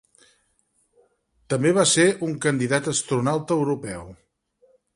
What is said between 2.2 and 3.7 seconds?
un candidat astronauta